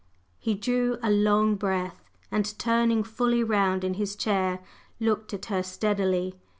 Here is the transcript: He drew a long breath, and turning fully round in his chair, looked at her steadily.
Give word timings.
He 0.39 0.55
drew 0.55 0.97
a 1.03 1.11
long 1.11 1.53
breath, 1.57 2.03
and 2.31 2.57
turning 2.57 3.03
fully 3.03 3.43
round 3.43 3.83
in 3.83 3.93
his 3.93 4.15
chair, 4.15 4.57
looked 4.99 5.31
at 5.31 5.45
her 5.45 5.61
steadily. 5.61 6.33